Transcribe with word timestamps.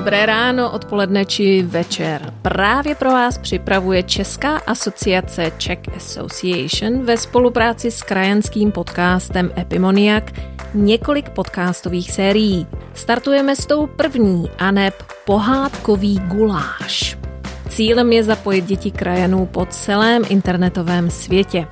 Dobré 0.00 0.24
ráno, 0.26 0.72
odpoledne 0.72 1.28
či 1.28 1.62
večer. 1.62 2.32
Právě 2.42 2.94
pro 2.94 3.10
vás 3.10 3.38
připravuje 3.38 4.02
Česká 4.02 4.56
asociace 4.56 5.52
Czech 5.58 5.78
Association 5.96 7.04
ve 7.04 7.16
spolupráci 7.16 7.90
s 7.90 8.02
krajanským 8.02 8.72
podcastem 8.72 9.52
Epimoniak 9.58 10.32
několik 10.74 11.28
podcastových 11.28 12.12
sérií. 12.12 12.66
Startujeme 12.94 13.56
s 13.56 13.66
tou 13.66 13.86
první, 13.86 14.50
aneb 14.58 14.94
pohádkový 15.24 16.18
guláš. 16.18 17.18
Cílem 17.68 18.12
je 18.12 18.24
zapojit 18.24 18.64
děti 18.64 18.90
krajanů 18.90 19.46
po 19.46 19.66
celém 19.66 20.22
internetovém 20.28 21.10
světě. 21.10 21.66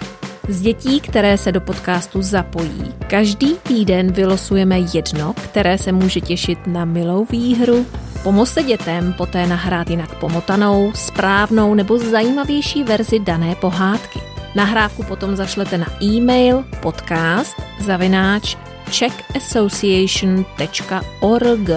Z 0.49 0.61
dětí, 0.61 1.01
které 1.01 1.39
se 1.39 1.53
do 1.53 1.61
podcastu 1.61 2.23
zapojí, 2.23 2.95
každý 3.07 3.55
týden 3.55 4.13
vylosujeme 4.13 4.79
jedno, 4.95 5.35
které 5.45 5.79
se 5.79 5.93
může 5.93 6.21
těšit 6.21 6.67
na 6.67 6.85
milou 6.85 7.25
výhru. 7.25 7.87
Pomozte 8.23 8.63
dětem 8.63 9.13
poté 9.13 9.47
nahrát 9.47 9.91
jinak 9.91 10.15
pomotanou, 10.15 10.93
správnou 10.95 11.75
nebo 11.75 11.99
zajímavější 11.99 12.85
verzi 12.85 13.19
dané 13.19 13.55
pohádky. 13.55 14.21
Nahrávku 14.55 15.03
potom 15.03 15.37
zašlete 15.37 15.79
na 15.79 15.87
e-mail 16.03 16.65
podcast 16.81 17.63
zavináč 17.81 18.57
czechassociation.org 18.91 21.71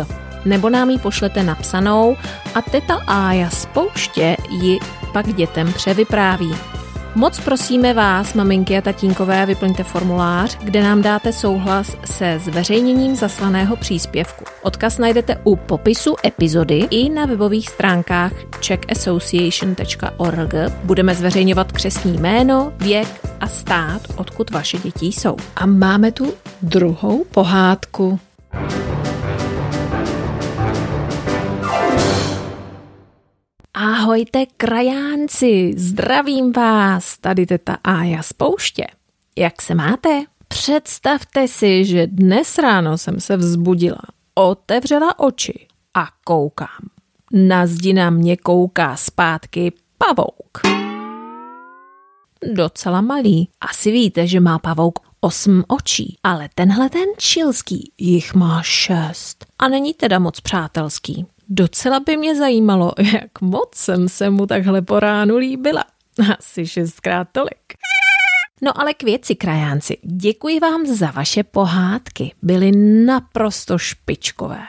nebo 0.45 0.69
nám 0.69 0.89
ji 0.89 0.97
pošlete 0.97 1.43
napsanou 1.43 2.17
a 2.55 2.61
teta 2.61 3.01
Ája 3.07 3.49
z 3.49 3.65
pouště 3.65 4.37
ji 4.49 4.79
pak 5.13 5.33
dětem 5.33 5.73
převypráví. 5.73 6.55
Moc 7.15 7.39
prosíme 7.39 7.93
vás, 7.93 8.33
maminky 8.33 8.77
a 8.77 8.81
tatínkové, 8.81 9.45
vyplňte 9.45 9.83
formulář, 9.83 10.57
kde 10.63 10.83
nám 10.83 11.01
dáte 11.01 11.33
souhlas 11.33 11.97
se 12.05 12.39
zveřejněním 12.43 13.15
zaslaného 13.15 13.75
příspěvku. 13.75 14.45
Odkaz 14.61 14.97
najdete 14.97 15.41
u 15.43 15.55
popisu 15.55 16.15
epizody 16.25 16.87
i 16.89 17.09
na 17.09 17.25
webových 17.25 17.69
stránkách 17.69 18.31
checkassociation.org. 18.65 20.53
Budeme 20.83 21.15
zveřejňovat 21.15 21.71
křesní 21.71 22.17
jméno, 22.17 22.73
věk 22.77 23.27
a 23.39 23.47
stát, 23.47 24.01
odkud 24.15 24.51
vaše 24.51 24.77
děti 24.77 25.05
jsou. 25.05 25.35
A 25.55 25.65
máme 25.65 26.11
tu 26.11 26.33
druhou 26.61 27.25
pohádku. 27.31 28.19
Ahojte 34.11 34.45
krajánci, 34.57 35.73
zdravím 35.77 36.51
vás, 36.51 37.17
tady 37.17 37.45
teta 37.45 37.77
Ája 37.83 38.23
z 38.23 38.33
pouště. 38.33 38.87
Jak 39.37 39.61
se 39.61 39.75
máte? 39.75 40.23
Představte 40.47 41.47
si, 41.47 41.85
že 41.85 42.07
dnes 42.07 42.57
ráno 42.57 42.97
jsem 42.97 43.19
se 43.19 43.37
vzbudila, 43.37 44.01
otevřela 44.35 45.19
oči 45.19 45.67
a 45.93 46.07
koukám. 46.23 46.89
Na 47.33 47.67
zdi 47.67 47.93
na 47.93 48.09
mě 48.09 48.37
kouká 48.37 48.95
zpátky 48.95 49.73
pavouk. 49.97 50.61
Docela 52.53 53.01
malý. 53.01 53.49
Asi 53.61 53.91
víte, 53.91 54.27
že 54.27 54.39
má 54.39 54.59
pavouk 54.59 54.99
osm 55.19 55.63
očí, 55.67 56.17
ale 56.23 56.49
tenhle 56.55 56.89
ten 56.89 57.05
čilský 57.17 57.91
jich 57.97 58.33
má 58.33 58.61
šest. 58.63 59.45
A 59.59 59.67
není 59.67 59.93
teda 59.93 60.19
moc 60.19 60.39
přátelský. 60.39 61.25
Docela 61.53 61.99
by 61.99 62.17
mě 62.17 62.35
zajímalo, 62.35 62.91
jak 63.13 63.41
moc 63.41 63.75
jsem 63.75 64.09
se 64.09 64.29
mu 64.29 64.47
takhle 64.47 64.81
po 64.81 64.99
ránu 64.99 65.37
líbila. 65.37 65.83
Asi 66.37 66.67
šestkrát 66.67 67.27
tolik. 67.31 67.73
No 68.61 68.81
ale 68.81 68.93
k 68.93 69.03
věci, 69.03 69.35
krajánci, 69.35 69.97
děkuji 70.03 70.59
vám 70.59 70.85
za 70.85 71.11
vaše 71.11 71.43
pohádky. 71.43 72.33
Byly 72.41 72.71
naprosto 73.05 73.77
špičkové. 73.77 74.61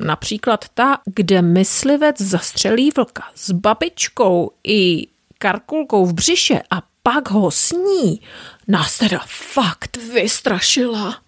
Například 0.00 0.64
ta, 0.74 0.98
kde 1.14 1.42
myslivec 1.42 2.20
zastřelí 2.20 2.90
vlka 2.96 3.22
s 3.34 3.50
babičkou 3.50 4.50
i 4.66 5.06
karkulkou 5.38 6.06
v 6.06 6.12
břiše 6.12 6.62
a 6.70 6.82
pak 7.02 7.30
ho 7.30 7.50
sní, 7.50 8.20
nás 8.68 8.98
teda 8.98 9.20
fakt 9.26 9.96
vystrašila. 9.96 11.25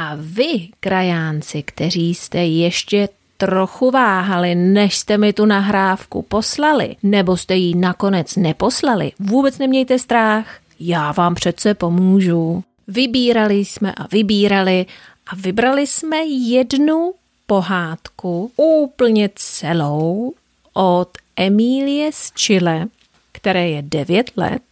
A 0.00 0.12
vy, 0.16 0.68
krajánci, 0.80 1.62
kteří 1.62 2.14
jste 2.14 2.38
ještě 2.38 3.08
trochu 3.36 3.90
váhali, 3.90 4.54
než 4.54 4.98
jste 4.98 5.18
mi 5.18 5.32
tu 5.32 5.46
nahrávku 5.46 6.22
poslali, 6.22 6.96
nebo 7.02 7.36
jste 7.36 7.54
ji 7.54 7.74
nakonec 7.74 8.36
neposlali, 8.36 9.12
vůbec 9.18 9.58
nemějte 9.58 9.98
strach, 9.98 10.46
já 10.80 11.12
vám 11.12 11.34
přece 11.34 11.74
pomůžu. 11.74 12.64
Vybírali 12.88 13.54
jsme 13.54 13.92
a 13.94 14.06
vybírali 14.06 14.86
a 15.26 15.36
vybrali 15.36 15.86
jsme 15.86 16.16
jednu 16.26 17.14
pohádku 17.46 18.52
úplně 18.56 19.30
celou 19.34 20.34
od 20.72 21.08
Emílie 21.36 22.12
z 22.12 22.32
Chile, 22.32 22.86
které 23.32 23.68
je 23.68 23.82
9 23.82 24.30
let 24.36 24.62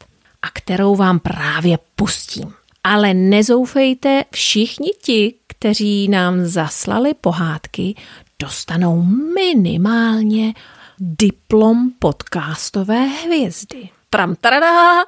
a 0.43 0.47
kterou 0.53 0.97
vám 0.97 1.19
právě 1.19 1.79
pustím. 1.97 2.55
Ale 2.89 3.15
nezoufejte, 3.15 4.25
všichni 4.31 4.91
ti, 5.03 5.35
kteří 5.47 6.09
nám 6.09 6.45
zaslali 6.45 7.15
pohádky, 7.15 7.95
dostanou 8.43 9.03
minimálně 9.35 10.55
diplom 10.99 11.91
podcastové 11.99 12.99
hvězdy. 13.07 13.89
Tram 14.11 14.35
tarada! 14.41 15.05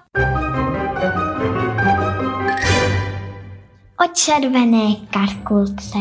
O 4.04 4.08
červené 4.14 4.94
karkulce. 5.10 5.98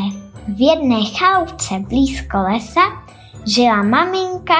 V 0.47 0.61
jedné 0.61 1.05
chalupce 1.17 1.73
blízko 1.89 2.38
lesa 2.38 2.81
žila 3.45 3.83
maminka 3.83 4.55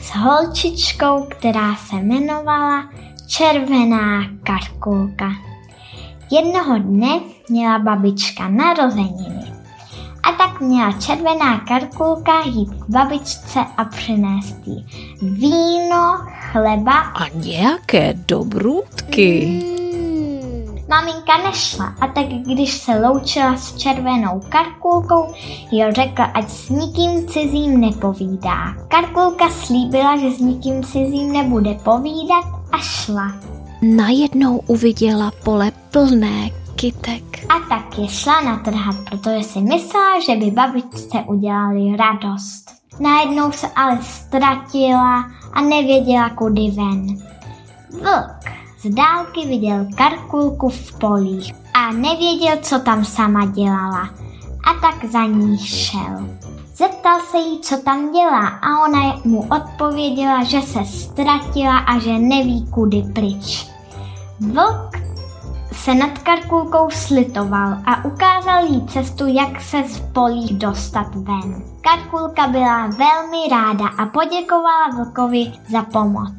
s 0.00 0.10
holčičkou, 0.10 1.26
která 1.30 1.76
se 1.76 1.96
jmenovala 1.96 2.90
Červená 3.28 4.22
karkulka. 4.42 5.55
Jednoho 6.30 6.78
dne 6.78 7.20
měla 7.48 7.78
babička 7.78 8.48
narozeniny. 8.48 9.52
A 10.22 10.32
tak 10.32 10.60
měla 10.60 10.92
červená 10.92 11.58
karkulka 11.58 12.42
jít 12.44 12.68
k 12.68 12.90
babičce 12.90 13.60
a 13.76 13.84
přinést 13.84 14.56
jí 14.66 14.86
víno, 15.22 16.18
chleba 16.40 16.92
a 16.92 17.28
nějaké 17.28 18.14
dobrůdky. 18.28 19.46
Mm, 19.46 20.78
maminka 20.88 21.36
nešla 21.44 21.94
a 22.00 22.06
tak 22.06 22.26
když 22.26 22.72
se 22.72 23.00
loučila 23.00 23.56
s 23.56 23.76
červenou 23.76 24.40
karkulkou, 24.48 25.34
jo 25.72 25.86
řekla, 25.90 26.24
ať 26.24 26.48
s 26.48 26.68
nikým 26.68 27.28
cizím 27.28 27.80
nepovídá. 27.80 28.74
Karkulka 28.88 29.50
slíbila, 29.50 30.16
že 30.16 30.30
s 30.30 30.38
nikým 30.38 30.82
cizím 30.82 31.32
nebude 31.32 31.74
povídat 31.74 32.44
a 32.72 32.78
šla. 32.78 33.55
Najednou 33.82 34.58
uviděla 34.58 35.32
pole 35.44 35.72
plné 35.90 36.50
kytek. 36.76 37.22
A 37.48 37.68
tak 37.68 37.98
je 37.98 38.08
šla 38.08 38.40
natrhat, 38.40 38.96
protože 39.10 39.42
si 39.42 39.60
myslela, 39.60 40.20
že 40.20 40.36
by 40.36 40.50
babičce 40.50 41.18
udělali 41.26 41.96
radost. 41.96 42.70
Najednou 43.00 43.52
se 43.52 43.68
ale 43.76 43.98
ztratila 44.02 45.30
a 45.52 45.60
nevěděla, 45.60 46.30
kudy 46.30 46.70
ven. 46.70 47.06
Vlk 47.90 48.56
z 48.80 48.94
dálky 48.94 49.46
viděl 49.46 49.86
karkulku 49.96 50.68
v 50.68 50.98
polích 50.98 51.54
a 51.74 51.92
nevěděl, 51.92 52.56
co 52.62 52.78
tam 52.78 53.04
sama 53.04 53.46
dělala. 53.46 54.10
A 54.64 54.74
tak 54.80 55.10
za 55.10 55.24
ní 55.24 55.58
šel. 55.58 56.28
Zeptal 56.74 57.20
se 57.20 57.38
jí, 57.38 57.60
co 57.60 57.76
tam 57.76 58.12
dělá 58.12 58.48
a 58.48 58.84
ona 58.88 59.20
mu 59.24 59.48
odpověděla, 59.56 60.44
že 60.44 60.62
se 60.62 60.84
ztratila 60.84 61.78
a 61.78 61.98
že 61.98 62.18
neví, 62.18 62.66
kudy 62.70 63.02
pryč. 63.14 63.75
Vlk 64.40 64.96
se 65.72 65.94
nad 65.94 66.18
Karkulkou 66.18 66.90
slitoval 66.90 67.76
a 67.86 68.04
ukázal 68.04 68.64
jí 68.64 68.86
cestu, 68.86 69.26
jak 69.26 69.60
se 69.60 69.82
z 69.88 70.00
polí 70.00 70.54
dostat 70.54 71.14
ven. 71.14 71.62
Karkulka 71.80 72.46
byla 72.46 72.86
velmi 72.86 73.48
ráda 73.50 73.88
a 73.88 74.06
poděkovala 74.06 74.88
vlkovi 74.96 75.52
za 75.70 75.82
pomoc. 75.82 76.34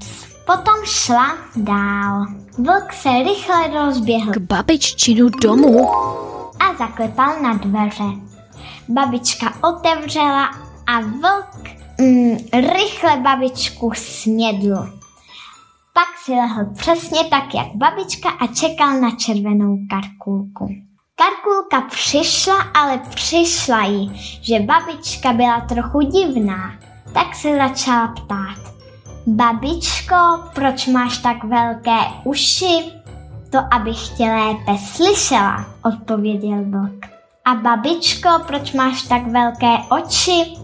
Potom 0.45 0.75
šla 0.83 1.37
dál. 1.55 2.25
Vlk 2.57 2.93
se 2.93 3.09
rychle 3.09 3.85
rozběhl 3.85 4.31
k 4.31 4.37
babiččinu 4.37 5.29
domu 5.29 5.89
a 6.59 6.75
zaklepal 6.77 7.41
na 7.41 7.53
dveře. 7.53 8.03
Babička 8.89 9.53
otevřela 9.63 10.45
a 10.87 10.99
vlk 10.99 11.69
mm, 12.01 12.37
rychle 12.53 13.17
babičku 13.17 13.91
snědl. 13.95 14.96
Pak 15.97 16.17
si 16.17 16.31
lehl 16.31 16.65
přesně 16.73 17.23
tak, 17.29 17.53
jak 17.53 17.67
babička 17.75 18.29
a 18.29 18.47
čekal 18.47 19.01
na 19.01 19.11
červenou 19.11 19.77
karkulku. 19.89 20.67
Karkulka 21.15 21.81
přišla, 21.81 22.61
ale 22.61 22.97
přišla 22.97 23.83
jí, 23.85 24.11
že 24.41 24.59
babička 24.59 25.33
byla 25.33 25.61
trochu 25.61 26.01
divná. 26.01 26.73
Tak 27.13 27.35
se 27.35 27.55
začala 27.55 28.07
ptát. 28.07 28.73
Babičko, 29.27 30.15
proč 30.53 30.87
máš 30.87 31.17
tak 31.17 31.43
velké 31.43 31.99
uši? 32.23 32.91
To, 33.49 33.59
abych 33.71 34.09
tě 34.17 34.23
lépe 34.23 34.77
slyšela, 34.77 35.65
odpověděl 35.85 36.63
vlk. 36.63 37.05
A 37.45 37.55
babičko, 37.55 38.29
proč 38.47 38.73
máš 38.73 39.01
tak 39.01 39.27
velké 39.27 39.77
oči? 39.89 40.57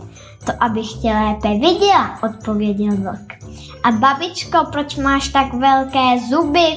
To, 0.46 0.52
abych 0.60 0.94
tě 1.02 1.10
lépe 1.10 1.50
viděla, 1.50 2.20
odpověděl 2.24 2.98
vlk. 2.98 3.43
A 3.84 3.92
babičko, 3.92 4.66
proč 4.72 4.96
máš 4.96 5.28
tak 5.28 5.54
velké 5.54 6.20
zuby? 6.30 6.68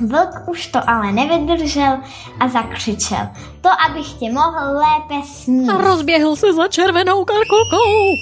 Vlk 0.00 0.48
už 0.48 0.66
to 0.66 0.90
ale 0.90 1.12
nevydržel 1.12 1.98
a 2.40 2.48
zakřičel. 2.48 3.28
To, 3.60 3.68
abych 3.88 4.12
tě 4.12 4.32
mohl 4.32 4.58
lépe 4.58 5.26
snít. 5.26 5.70
A 5.70 5.78
rozběhl 5.78 6.36
se 6.36 6.52
za 6.52 6.68
červenou 6.68 7.24
karkulkou. 7.24 8.14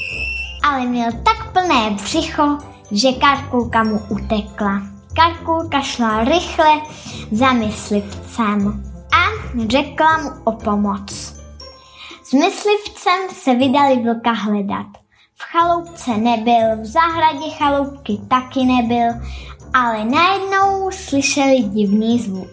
Ale 0.65 0.81
měl 0.81 1.13
tak 1.13 1.53
plné 1.53 1.91
břicho, 1.91 2.59
že 2.91 3.13
karkulka 3.13 3.83
mu 3.83 4.01
utekla. 4.09 4.83
Karkulka 5.17 5.81
šla 5.81 6.25
rychle 6.25 6.81
za 7.31 7.53
myslivcem 7.53 8.85
a 9.13 9.53
řekla 9.69 10.19
mu 10.19 10.31
o 10.45 10.53
pomoc. 10.53 11.13
S 12.25 12.33
myslivcem 12.33 13.21
se 13.33 13.55
vydali 13.55 13.97
vlka 13.97 14.33
hledat. 14.33 15.02
V 15.43 15.53
chaloupce 15.53 16.17
nebyl, 16.17 16.77
v 16.77 16.87
zahradě 16.87 17.51
chaloupky 17.59 18.21
taky 18.29 18.65
nebyl, 18.65 19.09
ale 19.75 20.05
najednou 20.05 20.91
slyšeli 20.91 21.63
divný 21.63 22.19
zvuk. 22.19 22.51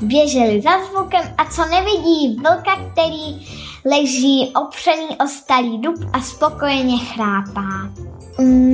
Běželi 0.00 0.62
za 0.62 0.70
zvukem 0.84 1.34
a 1.38 1.44
co 1.44 1.64
nevidí 1.64 2.36
vlka, 2.36 2.76
který 2.92 3.57
leží 3.90 4.52
opřený 4.62 5.08
o 5.24 5.28
starý 5.28 5.78
dub 5.78 5.96
a 6.12 6.20
spokojeně 6.20 6.98
chrápá. 6.98 7.90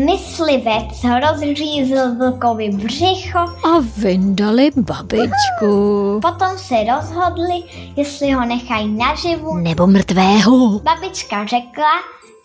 Myslivec 0.06 1.04
rozřízl 1.22 2.14
vlkovi 2.18 2.68
břicho 2.68 3.38
a 3.38 3.78
vyndali 3.96 4.70
babičku. 4.76 6.20
Potom 6.22 6.58
se 6.58 6.74
rozhodli, 6.94 7.62
jestli 7.96 8.32
ho 8.32 8.44
nechají 8.46 8.94
naživu 8.94 9.56
nebo 9.56 9.86
mrtvého. 9.86 10.78
Babička 10.78 11.46
řekla, 11.46 11.92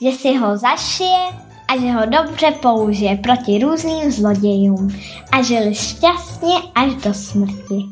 že 0.01 0.11
si 0.11 0.37
ho 0.37 0.57
zašije 0.57 1.27
a 1.67 1.77
že 1.81 1.91
ho 1.91 2.05
dobře 2.05 2.51
použije 2.61 3.15
proti 3.15 3.59
různým 3.59 4.11
zlodějům 4.11 4.99
a 5.31 5.41
žili 5.41 5.75
šťastně 5.75 6.55
až 6.75 6.95
do 6.95 7.13
smrti. 7.13 7.85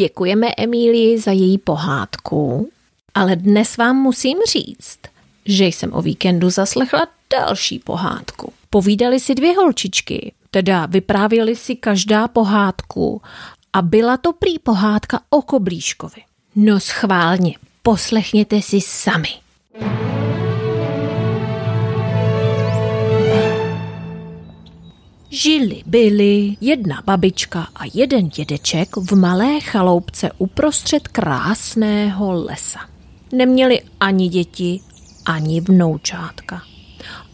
Děkujeme 0.00 0.46
Emílii 0.56 1.18
za 1.18 1.32
její 1.32 1.58
pohádku, 1.58 2.70
ale 3.14 3.36
dnes 3.36 3.76
vám 3.76 3.96
musím 3.96 4.38
říct, 4.52 4.98
že 5.44 5.64
jsem 5.64 5.92
o 5.92 6.02
víkendu 6.02 6.50
zaslechla 6.50 7.06
další 7.32 7.78
pohádku. 7.78 8.52
Povídali 8.70 9.20
si 9.20 9.34
dvě 9.34 9.56
holčičky, 9.56 10.32
teda 10.50 10.86
vyprávěli 10.86 11.56
si 11.56 11.76
každá 11.76 12.28
pohádku 12.28 13.22
a 13.72 13.82
byla 13.82 14.16
to 14.16 14.32
prý 14.32 14.58
pohádka 14.58 15.20
o 15.30 15.42
Koblíškovi. 15.42 16.22
No 16.56 16.80
schválně, 16.80 17.54
poslechněte 17.82 18.62
si 18.62 18.80
sami. 18.80 19.28
Žili 25.32 25.82
byli 25.86 26.56
jedna 26.60 27.02
babička 27.04 27.68
a 27.74 27.82
jeden 27.94 28.28
dědeček 28.28 28.96
v 28.96 29.16
malé 29.16 29.60
chaloupce 29.60 30.30
uprostřed 30.38 31.08
krásného 31.08 32.32
lesa. 32.32 32.80
Neměli 33.32 33.80
ani 34.00 34.28
děti, 34.28 34.80
ani 35.26 35.60
vnoučátka. 35.60 36.62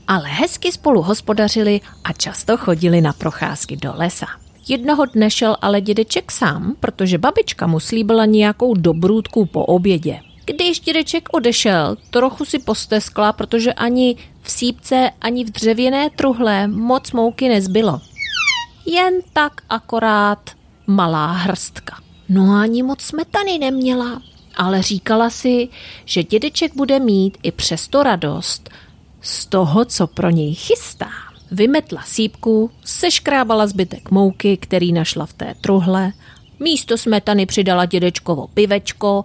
Ale 0.08 0.28
hezky 0.28 0.72
spolu 0.72 1.02
hospodařili 1.02 1.80
a 2.04 2.12
často 2.12 2.56
chodili 2.56 3.00
na 3.00 3.12
procházky 3.12 3.76
do 3.76 3.92
lesa. 3.94 4.26
Jednoho 4.68 5.04
dne 5.04 5.30
šel 5.30 5.56
ale 5.62 5.80
dědeček 5.80 6.32
sám, 6.32 6.76
protože 6.80 7.18
babička 7.18 7.66
mu 7.66 7.80
slíbila 7.80 8.24
nějakou 8.24 8.74
dobrůdku 8.74 9.46
po 9.46 9.64
obědě. 9.64 10.20
Když 10.46 10.80
dědeček 10.80 11.28
odešel, 11.32 11.96
trochu 12.10 12.44
si 12.44 12.58
posteskla, 12.58 13.32
protože 13.32 13.72
ani 13.72 14.16
v 14.42 14.50
sípce, 14.50 15.10
ani 15.20 15.44
v 15.44 15.50
dřevěné 15.50 16.10
truhle 16.10 16.68
moc 16.68 17.12
mouky 17.12 17.48
nezbylo. 17.48 18.00
Jen 18.86 19.14
tak 19.32 19.52
akorát 19.68 20.50
malá 20.86 21.32
hrstka. 21.32 22.00
No 22.28 22.54
ani 22.54 22.82
moc 22.82 23.00
smetany 23.00 23.58
neměla, 23.58 24.22
ale 24.56 24.82
říkala 24.82 25.30
si, 25.30 25.68
že 26.04 26.22
dědeček 26.22 26.76
bude 26.76 27.00
mít 27.00 27.38
i 27.42 27.52
přesto 27.52 28.02
radost 28.02 28.70
z 29.20 29.46
toho, 29.46 29.84
co 29.84 30.06
pro 30.06 30.30
něj 30.30 30.54
chystá. 30.54 31.10
Vymetla 31.50 32.02
sípku, 32.02 32.70
seškrábala 32.84 33.66
zbytek 33.66 34.10
mouky, 34.10 34.56
který 34.56 34.92
našla 34.92 35.26
v 35.26 35.32
té 35.32 35.54
truhle, 35.60 36.12
místo 36.60 36.98
smetany 36.98 37.46
přidala 37.46 37.84
dědečkovo 37.84 38.46
pivečko, 38.46 39.24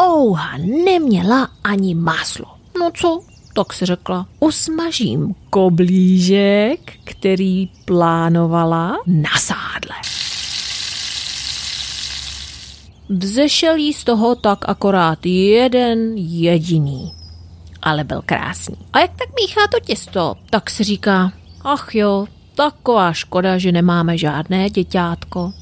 Ouha 0.00 0.56
neměla 0.84 1.48
ani 1.64 1.94
máslo. 1.94 2.46
No 2.78 2.90
co, 2.94 3.20
tak 3.54 3.72
si 3.72 3.86
řekla, 3.86 4.26
usmažím 4.40 5.34
koblížek, 5.50 6.92
který 7.04 7.66
plánovala 7.84 8.96
na 9.06 9.30
sádle. 9.38 9.96
Vzešel 13.08 13.76
jí 13.76 13.92
z 13.92 14.04
toho 14.04 14.34
tak 14.34 14.68
akorát 14.68 15.26
jeden 15.26 16.12
jediný, 16.16 17.12
ale 17.82 18.04
byl 18.04 18.22
krásný. 18.26 18.76
A 18.92 18.98
jak 18.98 19.10
tak 19.10 19.28
míchá 19.40 19.60
to 19.72 19.80
těsto, 19.80 20.34
tak 20.50 20.70
si 20.70 20.84
říká, 20.84 21.32
ach 21.64 21.94
jo, 21.94 22.26
taková 22.54 23.12
škoda, 23.12 23.58
že 23.58 23.72
nemáme 23.72 24.18
žádné 24.18 24.70
děťátko. 24.70 25.52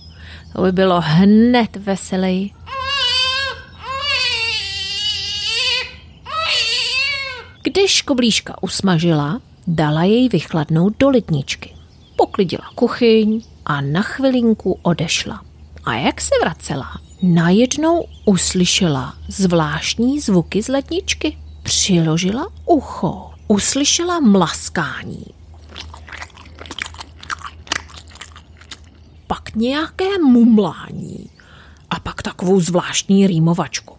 To 0.53 0.63
by 0.63 0.73
bylo 0.73 1.01
hned 1.05 1.77
veselý. 1.77 2.55
Když 7.71 8.03
koblížka 8.03 8.63
usmažila, 8.63 9.41
dala 9.67 10.05
jej 10.05 10.29
vychladnout 10.29 10.99
do 10.99 11.11
ledničky. 11.11 11.75
Poklidila 12.17 12.71
kuchyň 12.75 13.43
a 13.65 13.81
na 13.81 14.03
chvilinku 14.03 14.79
odešla. 14.83 15.43
A 15.85 15.95
jak 15.95 16.21
se 16.21 16.31
vracela, 16.43 17.01
najednou 17.23 18.05
uslyšela 18.25 19.15
zvláštní 19.29 20.21
zvuky 20.21 20.63
z 20.63 20.69
ledničky. 20.69 21.39
Přiložila 21.63 22.49
ucho, 22.67 23.31
uslyšela 23.49 24.21
mlaskání. 24.21 25.27
Pak 29.27 29.55
nějaké 29.55 30.19
mumlání 30.19 31.31
a 31.91 32.01
pak 32.01 32.23
takovou 32.23 32.61
zvláštní 32.61 33.27
rýmovačku. 33.27 33.98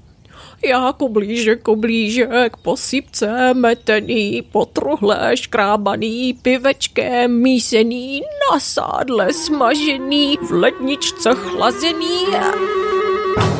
Já 0.65 0.93
koblížek, 0.93 1.61
koblížek, 1.61 2.57
posypce, 2.57 3.53
metený, 3.53 4.41
potruhlé, 4.51 5.31
škrábaný, 5.37 6.33
pivečkem, 6.33 7.41
mísený, 7.41 8.21
na 8.21 8.59
sádle 8.59 9.33
smažený, 9.33 10.37
v 10.41 10.51
ledničce 10.51 11.29
chlazený. 11.35 12.25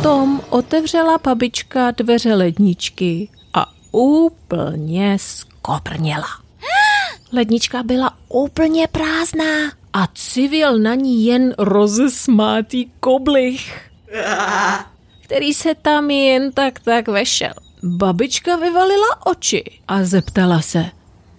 Tom 0.03 0.41
otevřela 0.49 1.17
babička 1.17 1.91
dveře 1.91 2.35
ledničky 2.35 3.29
a 3.53 3.65
úplně 3.91 5.17
skoprněla. 5.19 6.27
Lednička 7.33 7.83
byla 7.83 8.13
úplně 8.29 8.87
prázdná 8.87 9.71
a 9.93 10.07
civil 10.13 10.79
na 10.79 10.95
ní 10.95 11.25
jen 11.25 11.55
rozesmátý 11.57 12.91
koblich 12.99 13.89
který 15.29 15.53
se 15.53 15.75
tam 15.75 16.09
jen 16.09 16.51
tak 16.51 16.79
tak 16.79 17.07
vešel. 17.07 17.53
Babička 17.83 18.55
vyvalila 18.55 19.25
oči 19.25 19.63
a 19.88 20.03
zeptala 20.03 20.62
se, 20.62 20.86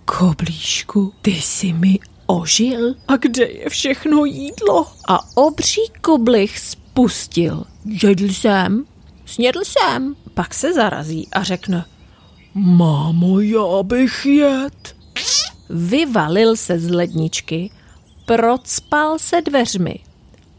Koblíšku, 0.04 1.12
ty 1.22 1.30
jsi 1.30 1.72
mi 1.72 1.98
ožil? 2.26 2.94
A 3.08 3.16
kde 3.16 3.44
je 3.44 3.68
všechno 3.68 4.24
jídlo? 4.24 4.86
A 5.08 5.18
obří 5.36 5.80
koblich 6.00 6.58
spustil. 6.58 7.64
Jedl 8.02 8.32
jsem, 8.32 8.84
snědl 9.26 9.60
jsem. 9.64 10.16
Pak 10.34 10.54
se 10.54 10.72
zarazí 10.72 11.28
a 11.32 11.42
řekne, 11.42 11.84
Mámo, 12.54 13.40
já 13.40 13.82
bych 13.82 14.26
jet. 14.26 14.96
Vyvalil 15.70 16.56
se 16.56 16.78
z 16.78 16.90
ledničky, 16.90 17.70
procpal 18.26 19.18
se 19.18 19.42
dveřmi, 19.42 19.98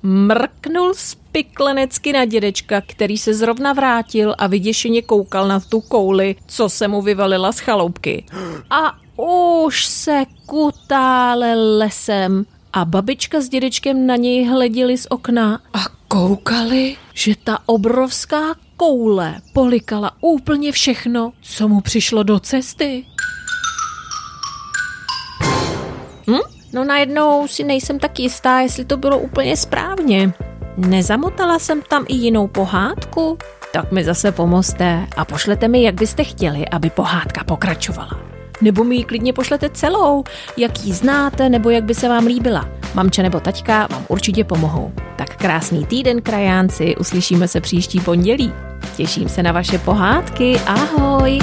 mrknul 0.03 0.93
spiklenecky 0.93 2.13
na 2.13 2.25
dědečka, 2.25 2.81
který 2.81 3.17
se 3.17 3.33
zrovna 3.33 3.73
vrátil 3.73 4.35
a 4.37 4.47
vyděšeně 4.47 5.01
koukal 5.01 5.47
na 5.47 5.59
tu 5.59 5.81
kouli, 5.81 6.35
co 6.47 6.69
se 6.69 6.87
mu 6.87 7.01
vyvalila 7.01 7.51
z 7.51 7.59
chaloupky. 7.59 8.25
A 8.69 8.97
už 9.17 9.85
se 9.85 10.23
kutále 10.45 11.55
lesem 11.55 12.45
a 12.73 12.85
babička 12.85 13.41
s 13.41 13.49
dědečkem 13.49 14.07
na 14.07 14.15
něj 14.15 14.45
hleděli 14.45 14.97
z 14.97 15.07
okna 15.09 15.59
a 15.73 15.79
koukali, 16.07 16.97
že 17.13 17.33
ta 17.43 17.59
obrovská 17.65 18.55
koule 18.77 19.41
polikala 19.53 20.11
úplně 20.21 20.71
všechno, 20.71 21.33
co 21.41 21.67
mu 21.67 21.81
přišlo 21.81 22.23
do 22.23 22.39
cesty. 22.39 23.05
Hm? 26.29 26.60
No 26.73 26.83
najednou 26.83 27.47
si 27.47 27.63
nejsem 27.63 27.99
tak 27.99 28.19
jistá, 28.19 28.59
jestli 28.59 28.85
to 28.85 28.97
bylo 28.97 29.19
úplně 29.19 29.57
správně. 29.57 30.33
Nezamotala 30.77 31.59
jsem 31.59 31.81
tam 31.81 32.05
i 32.07 32.15
jinou 32.15 32.47
pohádku? 32.47 33.37
Tak 33.73 33.91
mi 33.91 34.03
zase 34.03 34.31
pomozte 34.31 35.07
a 35.17 35.25
pošlete 35.25 35.67
mi, 35.67 35.83
jak 35.83 35.95
byste 35.95 36.23
chtěli, 36.23 36.67
aby 36.67 36.89
pohádka 36.89 37.43
pokračovala. 37.43 38.19
Nebo 38.61 38.83
mi 38.83 38.95
ji 38.95 39.03
klidně 39.03 39.33
pošlete 39.33 39.69
celou, 39.69 40.23
jak 40.57 40.85
ji 40.85 40.93
znáte, 40.93 41.49
nebo 41.49 41.69
jak 41.69 41.83
by 41.83 41.95
se 41.95 42.09
vám 42.09 42.25
líbila. 42.25 42.69
Mamče 42.93 43.23
nebo 43.23 43.39
taťka 43.39 43.87
vám 43.91 44.05
určitě 44.07 44.43
pomohou. 44.43 44.91
Tak 45.15 45.35
krásný 45.35 45.85
týden, 45.85 46.21
krajánci, 46.21 46.95
uslyšíme 46.95 47.47
se 47.47 47.61
příští 47.61 47.99
pondělí. 47.99 48.53
Těším 48.95 49.29
se 49.29 49.43
na 49.43 49.51
vaše 49.51 49.77
pohádky, 49.77 50.59
ahoj! 50.65 51.39